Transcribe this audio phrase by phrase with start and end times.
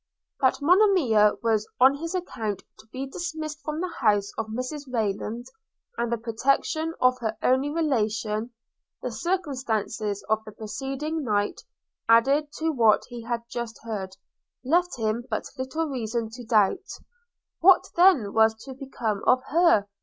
[0.39, 5.45] That Monimia was on his account to be dismissed from the house of Mrs Rayland,
[5.95, 8.49] and the protection of her only relation,
[9.03, 11.61] the circumstances of the preceding night,
[12.09, 14.17] added to what he had just heard,
[14.65, 16.87] left him but little reason to doubt.
[17.59, 19.87] What then was to become of her?